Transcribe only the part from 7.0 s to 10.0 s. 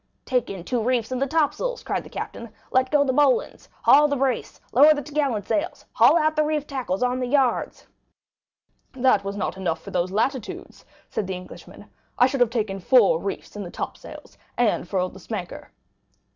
on the yards.'" 20041m "That was not enough for